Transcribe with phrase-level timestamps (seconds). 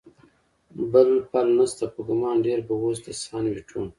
[0.91, 3.81] بل پل نشته، په ګمان ډېر به اوس د سان وېټو.